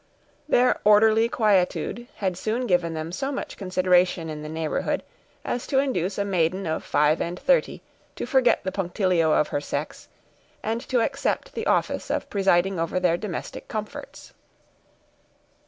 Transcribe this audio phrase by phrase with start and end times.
[0.49, 5.03] Their orderly quietude had soon given them so much consideration in the neighborhood,
[5.45, 7.83] as to induce a maiden of five and thirty
[8.15, 10.07] to forget the punctilio of her sex,
[10.63, 14.33] and to accept the office of presiding over their domestic comforts.